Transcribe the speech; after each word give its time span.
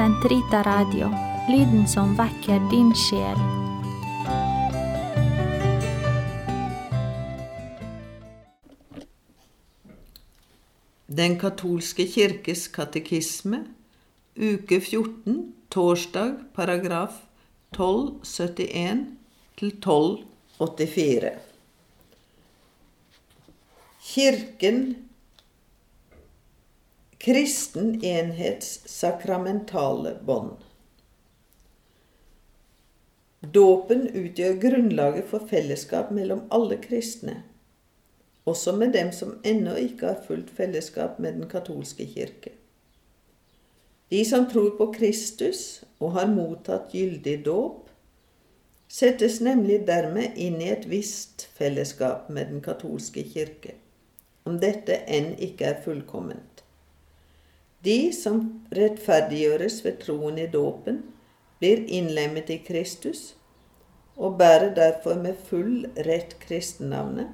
Sentrita 0.00 0.62
Radio, 0.62 1.10
lyden 1.48 1.88
som 1.88 2.14
vekker 2.16 2.62
din 2.70 2.88
sjel. 2.96 3.40
Den 11.04 11.36
katolske 11.42 12.06
kirkes 12.08 12.62
katekisme, 12.72 13.60
uke 14.40 14.80
14, 14.80 15.36
torsdag, 15.68 16.32
paragraf 16.56 17.20
1271 17.76 19.04
til 19.60 19.74
1284. 19.84 21.34
Kirken 24.14 25.09
kristen 27.20 28.04
enhets 28.04 28.80
sakramentale 28.88 30.14
bånd. 30.24 30.56
Dåpen 33.40 34.06
utgjør 34.08 34.54
grunnlaget 34.62 35.26
for 35.28 35.44
fellesskap 35.50 36.14
mellom 36.16 36.46
alle 36.48 36.78
kristne, 36.80 37.34
også 38.48 38.72
med 38.72 38.96
dem 38.96 39.12
som 39.12 39.34
ennå 39.44 39.76
ikke 39.82 40.06
har 40.08 40.24
fullt 40.24 40.48
fellesskap 40.56 41.18
med 41.20 41.36
den 41.36 41.50
katolske 41.52 42.08
kirke. 42.08 42.54
De 44.08 44.24
som 44.24 44.48
tror 44.48 44.72
på 44.80 44.88
Kristus 44.96 45.82
og 45.98 46.16
har 46.16 46.32
mottatt 46.32 46.88
gyldig 46.96 47.42
dåp, 47.44 47.90
settes 48.88 49.42
nemlig 49.44 49.82
dermed 49.92 50.40
inn 50.40 50.56
i 50.64 50.72
et 50.72 50.88
visst 50.88 51.50
fellesskap 51.60 52.32
med 52.32 52.48
den 52.48 52.64
katolske 52.64 53.28
kirke, 53.28 53.76
om 54.48 54.56
dette 54.64 55.02
enn 55.04 55.34
ikke 55.36 55.68
er 55.68 55.84
fullkomment. 55.84 56.49
De 57.84 58.12
som 58.12 58.40
rettferdiggjøres 58.76 59.78
ved 59.84 60.00
troen 60.02 60.38
i 60.38 60.46
dåpen, 60.52 61.02
blir 61.60 61.84
innlemmet 61.88 62.50
i 62.52 62.58
Kristus 62.64 63.34
og 64.20 64.36
bærer 64.40 64.74
derfor 64.76 65.16
med 65.20 65.38
full 65.48 65.86
rett 66.06 66.34
kristennavnet, 66.42 67.28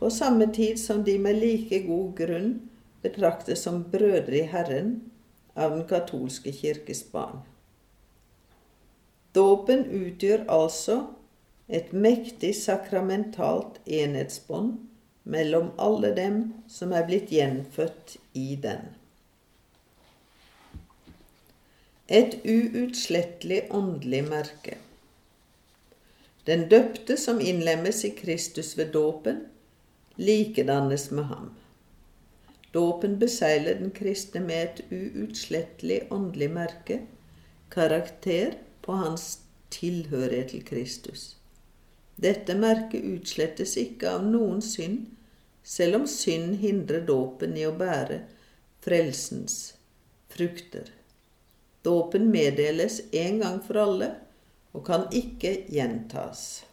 på 0.00 0.10
samme 0.10 0.48
tid 0.54 0.80
som 0.82 1.04
de 1.06 1.14
med 1.18 1.38
like 1.38 1.80
god 1.86 2.10
grunn 2.18 2.50
betraktes 3.02 3.62
som 3.64 3.84
brødre 3.92 4.42
i 4.42 4.48
Herren 4.50 4.96
av 5.54 5.76
den 5.76 5.86
katolske 5.88 6.52
kirkes 6.52 7.04
barn. 7.12 7.44
Dåpen 9.34 9.86
utgjør 9.94 10.44
altså 10.50 11.00
et 11.68 11.92
mektig 11.92 12.54
sakramentalt 12.58 13.80
enhetsbånd 13.86 14.76
mellom 15.24 15.72
alle 15.78 16.12
dem 16.16 16.44
som 16.70 16.92
er 16.92 17.06
blitt 17.08 17.32
gjenfødt 17.34 18.16
i 18.34 18.54
den. 18.62 18.94
Et 22.08 22.36
uutslettelig 22.44 23.64
åndelig 23.74 24.20
merke. 24.28 24.76
Den 26.46 26.68
døpte 26.70 27.16
som 27.18 27.40
innlemmes 27.42 28.04
i 28.06 28.12
Kristus 28.14 28.76
ved 28.78 28.92
dåpen, 28.94 29.40
likedannes 30.16 31.10
med 31.10 31.24
ham. 31.24 31.48
Dåpen 32.70 33.18
besegler 33.18 33.80
den 33.80 33.90
kristne 33.90 34.40
med 34.40 34.62
et 34.62 34.82
uutslettelig 34.94 36.04
åndelig 36.14 36.50
merke, 36.54 37.00
karakter 37.74 38.54
på 38.82 38.92
hans 38.92 39.40
tilhørighet 39.74 40.52
til 40.54 40.62
Kristus. 40.64 41.24
Dette 42.22 42.54
merket 42.54 43.02
utslettes 43.02 43.74
ikke 43.82 44.12
av 44.14 44.28
noen 44.28 44.62
synd, 44.62 45.08
selv 45.66 45.98
om 45.98 46.06
synd 46.06 46.60
hindrer 46.62 47.02
dåpen 47.08 47.58
i 47.58 47.66
å 47.66 47.74
bære 47.74 48.20
frelsens 48.86 49.74
frukter. 50.30 50.95
Dåpen 51.86 52.30
meddeles 52.34 53.00
en 53.14 53.38
gang 53.42 53.60
for 53.62 53.78
alle 53.86 54.14
og 54.74 54.82
kan 54.88 55.06
ikke 55.14 55.52
gjentas. 55.72 56.64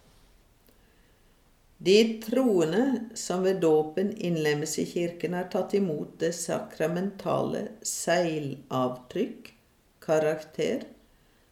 De 1.83 1.97
troende 2.23 3.09
som 3.19 3.43
ved 3.43 3.59
dåpen 3.61 4.13
innlemmes 4.17 4.77
i 4.79 4.85
kirken, 4.87 5.33
har 5.35 5.49
tatt 5.51 5.73
imot 5.75 6.15
det 6.21 6.31
sakramentale 6.37 7.65
seilavtrykk, 7.83 9.49
karakter, 10.03 10.85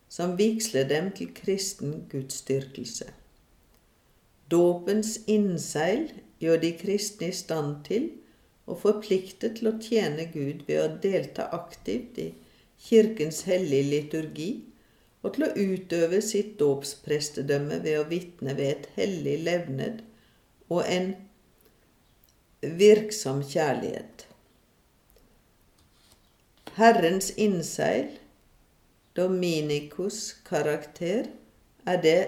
som 0.07 0.37
vigsler 0.39 0.87
dem 0.87 1.09
til 1.15 1.33
kristen 1.35 2.05
gudsdyrkelse. 2.11 3.09
Dåpens 4.51 5.17
innseil 5.31 6.09
gjør 6.39 6.63
de 6.63 6.71
kristne 6.79 7.31
i 7.31 7.35
stand 7.35 7.81
til 7.87 8.09
og 8.67 8.81
forpliktet 8.85 9.59
til 9.59 9.71
å 9.71 9.77
tjene 9.83 10.29
Gud 10.31 10.65
ved 10.67 10.79
å 10.79 10.89
delta 11.03 11.51
aktivt 11.55 12.19
i 12.23 12.31
Kirkens 12.81 13.43
hellige 13.45 13.89
liturgi 13.89 14.49
og 15.21 15.35
til 15.35 15.45
å 15.45 15.51
utøve 15.53 16.21
sitt 16.25 16.55
dåpsprestedømme 16.59 17.77
ved 17.83 17.99
å 17.99 18.07
vitne 18.09 18.55
ved 18.57 18.71
et 18.71 18.87
hellig 18.95 19.35
levned 19.45 20.01
og 20.71 20.81
en 20.87 21.13
virksom 22.61 23.43
kjærlighet. 23.45 24.25
Herrens 26.77 27.31
innseil, 27.37 28.09
Dominicus 29.15 30.37
karakter, 30.47 31.27
er 31.85 32.01
det 32.01 32.19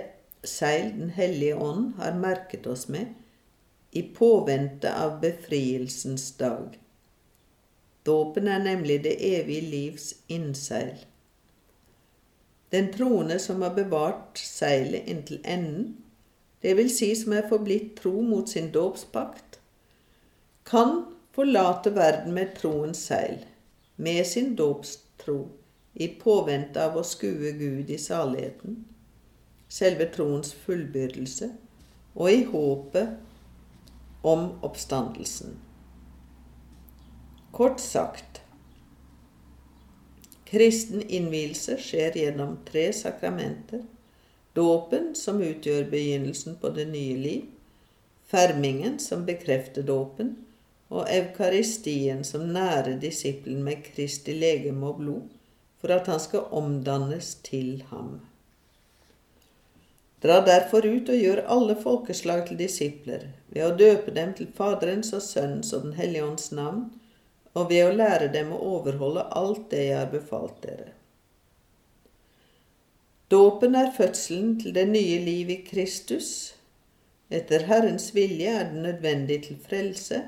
seil 0.43 0.89
Den 0.97 1.13
hellige 1.15 1.55
ånd 1.55 1.93
har 1.95 2.17
merket 2.19 2.67
oss 2.67 2.89
med 2.91 3.13
i 3.95 4.01
påvente 4.01 4.91
av 4.91 5.21
befrielsens 5.21 6.31
dag. 6.37 6.75
Dåpen 8.05 8.47
er 8.47 8.63
nemlig 8.63 9.03
det 9.03 9.15
evige 9.37 9.61
livs 9.61 10.13
innseil. 10.27 10.97
Den 12.71 12.93
troende 12.93 13.39
som 13.39 13.61
har 13.61 13.75
bevart 13.75 14.39
seilet 14.39 15.07
inntil 15.07 15.39
enden, 15.45 15.97
det 16.61 16.77
vil 16.77 16.89
si 16.89 17.11
som 17.15 17.35
er 17.37 17.47
forblitt 17.49 17.95
tro 17.99 18.21
mot 18.21 18.49
sin 18.49 18.71
dåpspakt, 18.73 19.59
kan 20.65 21.03
forlate 21.35 21.91
verden 21.95 22.33
med 22.33 22.55
troens 22.57 22.97
seil, 22.97 23.45
med 23.97 24.25
sin 24.25 24.55
dåpstro, 24.55 25.47
i 25.93 26.07
påvente 26.07 26.81
av 26.81 26.97
å 26.97 27.03
skue 27.05 27.51
Gud 27.59 27.91
i 27.93 27.99
saligheten, 28.01 28.79
selve 29.69 30.07
troens 30.15 30.53
fullbyrdelse, 30.65 31.51
og 32.15 32.31
i 32.31 32.41
håpet 32.49 33.07
om 34.23 34.49
oppstandelsen. 34.65 35.53
Kort 37.53 37.79
sagt 37.79 38.41
kristen 40.53 41.01
innvielse 41.01 41.77
skjer 41.81 42.17
gjennom 42.17 42.57
tre 42.65 42.87
sakramenter. 42.93 43.83
Dåpen, 44.53 45.15
som 45.15 45.41
utgjør 45.41 45.87
begynnelsen 45.89 46.59
på 46.61 46.69
det 46.73 46.85
nye 46.89 47.15
liv. 47.17 47.43
Fermingen, 48.29 48.99
som 48.99 49.25
bekrefter 49.25 49.85
dåpen. 49.85 50.35
Og 50.93 51.09
eukaristien, 51.09 52.21
som 52.23 52.45
nærer 52.53 52.99
disippelen 53.01 53.63
med 53.65 53.81
Kristi 53.85 54.33
legeme 54.37 54.89
og 54.89 55.01
blod, 55.01 55.29
for 55.81 55.93
at 55.93 56.09
han 56.09 56.21
skal 56.21 56.49
omdannes 56.53 57.35
til 57.45 57.83
ham. 57.89 58.19
Dra 60.21 60.37
derfor 60.45 60.85
ut 60.85 61.09
og 61.09 61.21
gjør 61.21 61.45
alle 61.53 61.77
folkeslag 61.81 62.45
til 62.47 62.61
disipler, 62.61 63.29
ved 63.49 63.65
å 63.65 63.77
døpe 63.77 64.13
dem 64.17 64.37
til 64.37 64.53
Faderens 64.57 65.13
og 65.13 65.25
Sønnens 65.25 65.73
og 65.73 65.89
Den 65.89 65.97
hellige 65.97 66.29
ånds 66.29 66.51
navn, 66.53 66.91
og 67.53 67.69
ved 67.69 67.85
å 67.87 67.95
lære 67.95 68.29
dem 68.33 68.51
å 68.53 68.59
overholde 68.77 69.25
alt 69.37 69.69
det 69.71 69.85
jeg 69.87 69.97
har 69.99 70.11
befalt 70.11 70.61
dere. 70.65 70.93
Dåpen 73.33 73.75
er 73.75 73.93
fødselen 73.95 74.57
til 74.61 74.73
det 74.75 74.85
nye 74.89 75.19
liv 75.25 75.49
i 75.49 75.59
Kristus. 75.65 76.29
Etter 77.33 77.65
Herrens 77.69 78.11
vilje 78.13 78.51
er 78.59 78.67
det 78.69 78.81
nødvendig 78.83 79.39
til 79.47 79.57
frelse, 79.61 80.19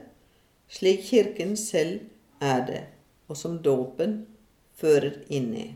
slik 0.70 1.04
Kirken 1.10 1.54
selv 1.58 2.00
er 2.42 2.64
det, 2.66 2.84
og 3.30 3.38
som 3.38 3.60
dåpen 3.62 4.24
fører 4.74 5.20
inn 5.30 5.52
i. 5.54 5.68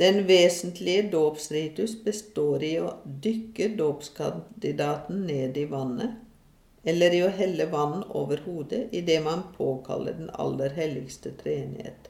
Den 0.00 0.22
vesentlige 0.28 1.08
dåpsritus 1.12 1.96
består 2.04 2.62
i 2.64 2.74
å 2.80 2.94
dykke 3.24 3.72
dåpskandidaten 3.76 5.26
ned 5.28 5.58
i 5.60 5.66
vannet 5.68 6.29
eller 6.84 7.14
i 7.14 7.22
å 7.24 7.32
helle 7.34 7.66
vann 7.72 8.04
over 8.08 8.40
hodet 8.46 8.88
idet 8.96 9.20
man 9.24 9.42
påkaller 9.56 10.16
den 10.16 10.30
aller 10.30 10.72
helligste 10.76 11.32
treenighet, 11.42 12.08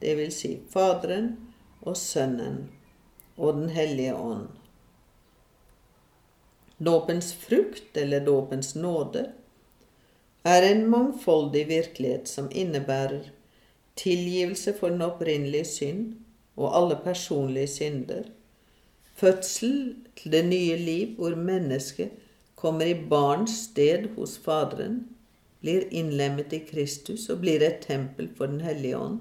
det 0.00 0.14
vil 0.18 0.32
si 0.34 0.56
Faderen 0.70 1.34
og 1.80 1.96
Sønnen 1.96 2.68
og 3.36 3.54
Den 3.54 3.68
hellige 3.70 4.14
ånd. 4.14 4.48
Dåpens 6.78 7.32
frukt, 7.34 7.96
eller 7.96 8.20
dåpens 8.26 8.74
nåde, 8.74 9.24
er 10.46 10.62
en 10.62 10.84
mangfoldig 10.90 11.64
virkelighet 11.68 12.28
som 12.30 12.50
innebærer 12.50 13.30
tilgivelse 13.98 14.74
for 14.78 14.94
den 14.94 15.02
opprinnelige 15.02 15.66
synd 15.66 16.04
og 16.56 16.76
alle 16.76 16.98
personlige 17.02 17.66
synder, 17.66 18.22
fødsel 19.14 19.96
til 20.16 20.32
det 20.32 20.44
nye 20.46 20.76
liv 20.78 21.16
hvor 21.18 21.34
mennesket 21.34 22.14
kommer 22.58 22.86
i 22.86 22.94
barns 22.94 23.54
sted 23.68 24.08
hos 24.16 24.38
Faderen, 24.42 25.04
blir 25.60 25.86
innlemmet 25.94 26.52
i 26.52 26.60
Kristus 26.66 27.28
og 27.30 27.42
blir 27.44 27.62
et 27.62 27.80
tempel 27.86 28.28
for 28.34 28.50
Den 28.50 28.60
hellige 28.66 28.98
ånd. 28.98 29.20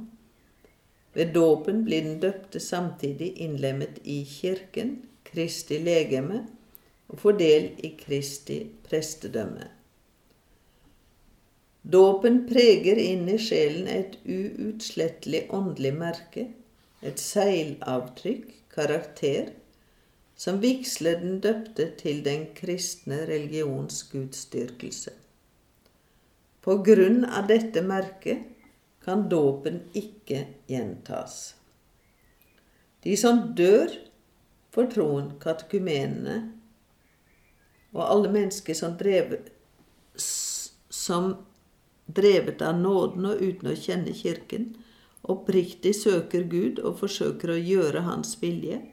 Ved 1.13 1.33
dåpen 1.33 1.83
blir 1.85 2.03
den 2.05 2.19
døpte 2.21 2.59
samtidig 2.59 3.31
innlemmet 3.41 4.01
i 4.03 4.23
kirken, 4.25 4.99
Kristi 5.25 5.79
legeme, 5.81 6.43
og 7.07 7.19
får 7.19 7.37
del 7.39 7.67
i 7.83 7.93
Kristi 7.99 8.59
prestedømme. 8.85 9.69
Dåpen 11.87 12.41
preger 12.49 12.99
inn 12.99 13.29
i 13.31 13.37
sjelen 13.39 13.87
et 13.87 14.17
uutslettelig 14.27 15.45
åndelig 15.55 15.93
merke, 15.95 16.49
et 17.01 17.21
seilavtrykk, 17.21 18.49
karakter, 18.73 19.53
som 20.37 20.59
vigsler 20.61 21.17
den 21.21 21.39
døpte 21.41 21.89
til 21.97 22.21
den 22.25 22.45
kristne 22.57 23.23
religions 23.25 24.03
gudsdyrkelse. 24.11 25.15
På 26.61 26.77
grunn 26.85 27.23
av 27.25 27.47
dette 27.49 27.81
merket 27.81 28.45
kan 29.03 29.25
dåpen 29.31 29.81
ikke 29.97 30.43
gjentas. 30.69 31.55
De 33.01 33.15
som 33.17 33.55
dør 33.57 33.93
for 34.75 34.89
troen, 34.91 35.31
katekumenene, 35.41 36.41
og 37.95 38.03
alle 38.03 38.29
mennesker 38.29 38.77
som 38.77 38.97
drevet, 38.99 39.47
som 40.17 41.31
drevet 42.05 42.61
av 42.61 42.77
nåden 42.77 43.25
og 43.31 43.41
uten 43.41 43.71
å 43.71 43.77
kjenne 43.79 44.13
Kirken, 44.13 44.75
oppriktig 45.27 45.95
søker 45.97 46.45
Gud 46.51 46.83
og 46.83 46.99
forsøker 47.01 47.55
å 47.55 47.57
gjøre 47.57 48.03
Hans 48.05 48.35
vilje, 48.43 48.83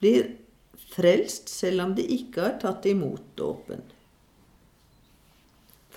blir 0.00 0.30
frelst 0.94 1.48
selv 1.48 1.82
om 1.84 1.94
de 1.94 2.04
ikke 2.18 2.42
har 2.44 2.58
tatt 2.62 2.86
imot 2.86 3.24
dåpen. 3.38 3.82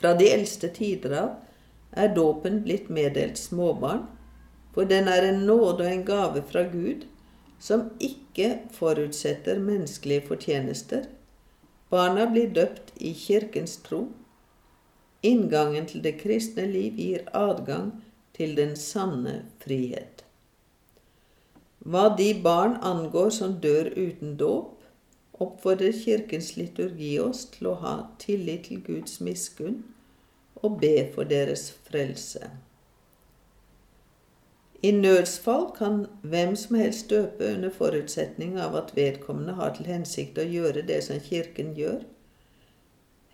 Fra 0.01 0.15
de 0.17 0.31
eldste 0.33 0.71
tider 0.73 1.13
av 1.19 2.01
er 2.01 2.13
dåpen 2.15 2.61
blitt 2.65 2.89
meddelt 2.89 3.37
småbarn, 3.37 4.07
for 4.73 4.87
den 4.87 5.09
er 5.11 5.27
en 5.27 5.43
nåde 5.45 5.83
og 5.83 5.89
en 5.91 6.05
gave 6.07 6.43
fra 6.47 6.63
Gud 6.71 7.05
som 7.61 7.89
ikke 8.01 8.63
forutsetter 8.73 9.59
menneskelige 9.61 10.25
fortjenester. 10.31 11.05
Barna 11.91 12.25
blir 12.31 12.49
døpt 12.55 12.93
i 12.97 13.11
kirkens 13.13 13.77
tro. 13.85 14.07
Inngangen 15.21 15.85
til 15.85 16.01
det 16.01 16.15
kristne 16.23 16.65
liv 16.71 16.97
gir 16.97 17.27
adgang 17.37 17.91
til 18.33 18.55
den 18.57 18.73
sanne 18.79 19.43
frihet. 19.61 20.23
Hva 21.81 22.09
de 22.17 22.33
barn 22.43 22.75
angår 22.85 23.29
som 23.33 23.55
dør 23.61 23.89
uten 23.97 24.35
dåp, 24.37 24.83
oppfordrer 25.41 25.95
Kirkens 25.97 26.53
liturgi 26.57 27.15
oss 27.19 27.47
til 27.55 27.71
å 27.71 27.79
ha 27.81 27.93
tillit 28.21 28.67
til 28.69 28.83
Guds 28.85 29.17
miskunn 29.25 29.79
og 30.61 30.77
be 30.83 31.07
for 31.15 31.25
deres 31.25 31.71
frelse. 31.87 32.51
I 34.85 34.91
nødsfall 34.91 35.67
kan 35.77 36.05
hvem 36.21 36.55
som 36.55 36.77
helst 36.77 37.09
døpe 37.09 37.49
under 37.55 37.73
forutsetning 37.73 38.55
av 38.61 38.77
at 38.77 38.95
vedkommende 38.97 39.57
har 39.57 39.73
til 39.77 39.89
hensikt 39.89 40.37
å 40.41 40.45
gjøre 40.45 40.85
det 40.85 41.01
som 41.05 41.21
Kirken 41.21 41.73
gjør, 41.77 42.01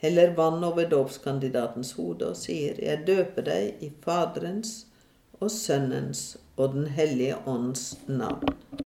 heller 0.03 0.35
vann 0.39 0.63
over 0.63 0.87
dåpskandidatens 0.87 1.93
hode 1.99 2.31
og 2.31 2.39
sier, 2.39 2.79
Jeg 2.79 3.07
døper 3.07 3.47
deg 3.47 3.83
i 3.83 3.91
Faderens 4.03 4.85
og 5.39 5.51
Sønnens 5.51 6.37
og 6.57 6.73
Den 6.73 6.87
hellige 6.87 7.35
ånds 7.47 7.99
navn. 8.07 8.43